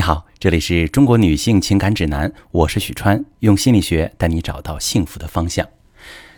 [0.00, 5.68] 你好，这里是中国女性情感指南，我是许川，用心理学带你找到幸福的方向。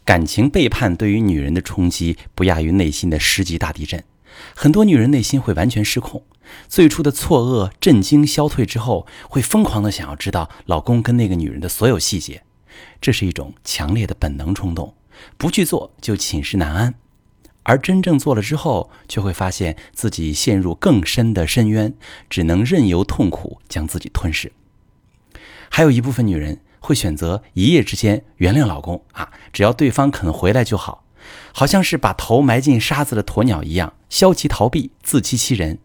[0.05, 4.03] 感情背叛对于女人的冲击不亚于内心的十级大地震，
[4.57, 6.25] 很多女人内心会完全失控。
[6.67, 12.43] 最初的错愕、震惊消退之后，会疯狂的想要知道老公跟那个女人的所有细节，
[13.01, 14.93] 这是一种强烈的本能冲动，
[15.37, 16.95] 不去做就寝食难安。
[17.65, 21.95] 而真正做了之后，却会发现自己陷入更深的深渊，
[22.29, 24.53] 只能任由痛苦将自己吞噬。
[25.69, 31.05] 还有一部分女人会选择一夜之间原谅老公啊，只要对方肯回来就好，
[31.53, 35.79] 好像是把头埋进沙子的鸵鸟一样，消极逃避，自欺欺人。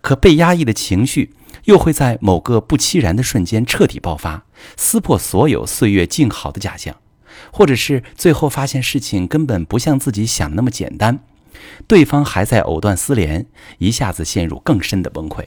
[0.00, 4.44] 可被压抑的情绪又会在某个不期然的瞬间彻底爆发，
[4.76, 6.96] 撕破所有岁月静好的假象。
[7.52, 11.20] 或者是最后发现事情根本不像自己想的那么简单，
[11.86, 13.46] 对方还在藕断丝连，
[13.78, 15.46] 一下子陷入更深的崩溃。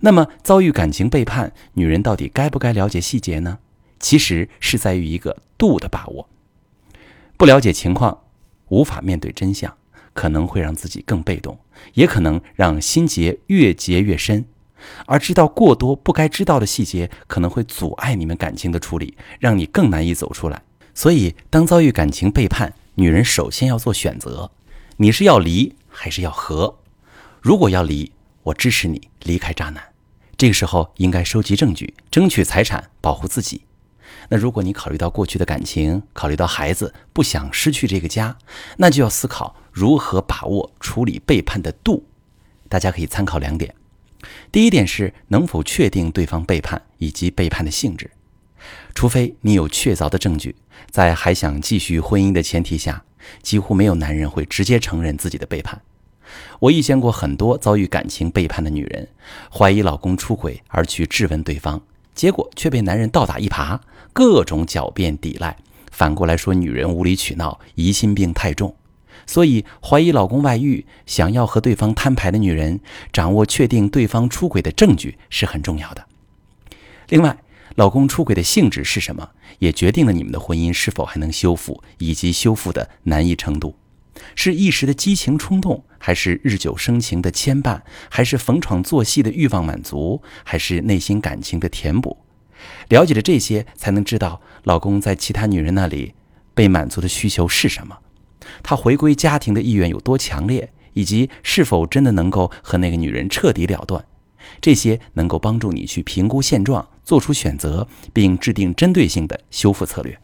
[0.00, 3.58] 那么遭遇感情背叛，女人到底该不该了解细节呢？
[4.00, 6.28] 其实是在于一个度的把握。
[7.36, 8.22] 不了解情况，
[8.68, 9.74] 无法面对真相，
[10.12, 11.58] 可能会让自己更被动，
[11.94, 14.44] 也可能让心结越结越深。
[15.06, 20.62] 而知道过多不该知道的细节，可能会阻碍你们感情的处理，让你更难以走出来。
[20.94, 24.50] 所以，当遭遇感情背叛，女人首先要做选择：
[24.98, 26.78] 你是要离还是要和？
[27.40, 28.12] 如果要离，
[28.44, 29.82] 我支持你离开渣男。
[30.36, 33.62] 这个时候应该收集证据，争取财产，保护自己。
[34.28, 38.38] 那如果你考虑到过去的感情，考虑到孩子，不想失去这个家，
[38.78, 42.06] 那就要思考如何把握处理背叛的度。
[42.68, 43.74] 大家可以参考两点：
[44.50, 48.10] 第一点是能否确定对方背叛以及背叛的性质。
[48.94, 50.54] 除非你有确凿的证据，
[50.90, 53.04] 在还想继续婚姻的前提下，
[53.42, 55.80] 几乎没有男人会直接承认自己的背叛。
[56.58, 59.08] 我遇见过很多遭遇感情背叛的女人，
[59.52, 61.80] 怀疑老公出轨而去质问对方，
[62.14, 63.78] 结果却被男人倒打一耙，
[64.12, 65.56] 各种狡辩抵赖，
[65.90, 68.74] 反过来说女人无理取闹、疑心病太重。
[69.26, 72.80] 所以，怀疑老公外遇、想要和对方摊牌的女人，
[73.12, 76.04] 掌握确定对方出轨的证据是很重要的。
[77.08, 77.36] 另外，
[77.76, 83.74] 老公出轨的性质是什么，也决定了你们的婚姻是否还能修复，以及修复的难易程度。
[84.36, 92.16] 是一时的激情冲动，还是日久生情的牵绊，还是逢场作戏的欲望满足，还是内心感情的填补？
[92.90, 96.14] 了解了这些，才能知道老公在其他女人那里
[96.54, 97.98] 被满足的需求是什么，
[98.62, 104.04] 他回归家庭的意愿有多强烈，以及是否真的能够和那个女人彻底了断。
[104.60, 110.18] 这些能够帮助你去评估现状，做出选择，并制定针对性的修复策略。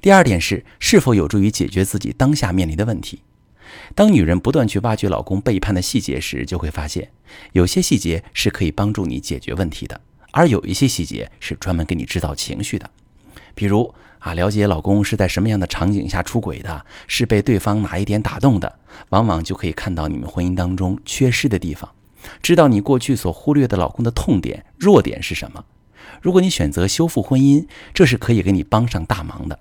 [0.00, 3.22] 第二点是，是否有助于解决自己当下面临的问题。
[3.94, 7.10] 当女人不断去挖掘老公背叛的细节时，就会发现，
[7.52, 10.00] 有些细节是可以帮助你解决问题的，
[10.32, 12.90] 而有一些细节是专门给你制造情绪的。
[13.54, 18.78] 比如啊，了解老公是在什么样的场景下出轨的，是被对方哪一点打动的，
[19.10, 21.90] 往往就可以看到你们婚姻当中缺失的地方。
[22.42, 25.64] 知道你过去所忽略的老公的痛点、弱点是什么？
[26.20, 29.58] 如果你选择修复婚姻，这是可以给你帮上大忙的。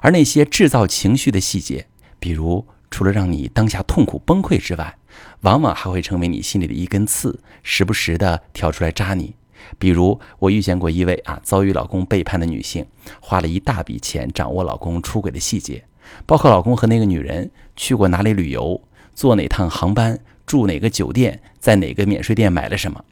[0.00, 1.86] 而那些制造情绪的细节，
[2.18, 4.96] 比如除了让你当下痛苦崩溃之外，
[5.40, 9.34] 往往还会成为你心里的一根刺，时不时的跳出来扎你。
[9.78, 12.86] 比如我遇见过一位啊遭遇老公背叛的女性，
[13.20, 15.84] 花了一大笔钱掌握老公出轨的细节，
[16.24, 18.80] 包括老公和那个女人去过哪里旅游，
[19.14, 20.20] 坐哪趟航班。
[20.46, 23.04] 住哪个酒店，在哪个免税店买了什么，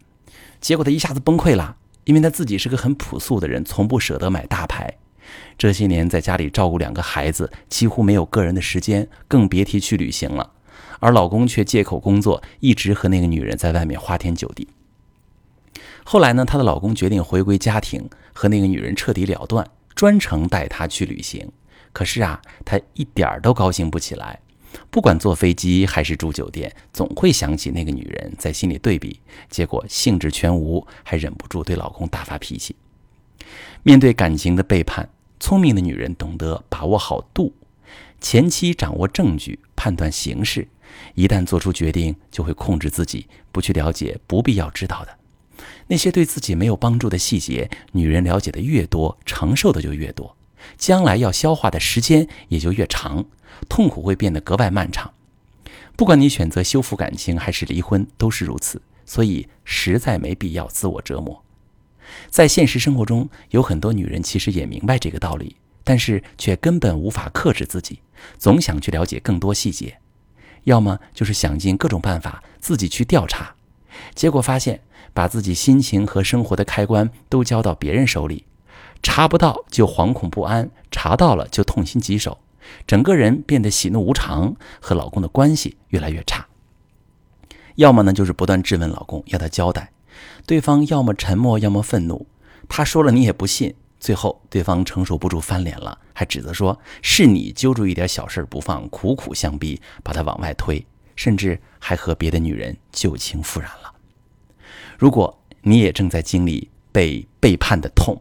[0.61, 4.95] 结果他一下子崩溃了，因为他自己是个很朴素的人，从不舍得买大牌。
[5.59, 10.53] 这些年在家里照顾两个孩子，几乎没有个人的时间，更别提去旅行了。
[11.01, 14.69] 而老公却借口工作，一直和那个女人在外面花天酒地。
[16.05, 21.51] 后来呢，她的老公决定回归家庭，和那个女人彻底了断，专程带她去旅行。
[21.93, 24.41] 可是啊，她一点儿都高兴不起来。
[24.91, 32.75] 不管坐飞机还是住酒店，总会想起那个女人，在心里对比，结果兴致全无，还忍不住对老公大发脾气。
[33.83, 35.09] 面对感情的背叛，
[35.39, 37.53] 聪明的女人懂得把握好度，
[38.21, 40.67] 前期掌握证据，判断形势，
[41.15, 45.19] 一旦做出决定，就会控制自己，不去了解不必要知道的
[45.87, 47.71] 那些对自己没有帮助的细节。
[47.93, 50.37] 女人了解的越多，承受的就越多。
[50.77, 53.25] 将来要消化的时间也就越长，
[53.69, 55.13] 痛苦会变得格外漫长。
[55.97, 58.83] 不管你选择修复感情还是离婚，都是如此。
[59.07, 61.45] 所以实在没必要自我折磨。
[62.31, 68.01] 在现实生活中，有很多女人其实也明白这个道理，但是却根本无法克制自己，
[68.39, 69.99] 总想去了解更多细节，
[70.63, 73.55] 要么就是想尽各种办法自己去调查，
[74.15, 74.81] 结果发现
[75.13, 78.47] 把自己心情和生活的开关都交到别人手里，
[79.05, 82.39] 查不到就惶恐不安，查到了就痛心疾首，
[82.87, 86.47] 整个人变得喜怒无常，和老公的关系越来越差。
[87.75, 89.93] 要么呢，就是不断质问老公，要他交代，
[90.47, 92.27] 对方要么沉默，要么愤怒，
[92.67, 93.75] 他说了你也不信。
[94.01, 100.85] 最后，对方承受不住翻脸了，还指责说是你揪住一点小事不放，苦苦相逼，把他往外推，
[101.15, 103.93] 甚至还和别的女人旧情复燃了。
[104.99, 108.21] 如果你也正在经历被背叛的痛，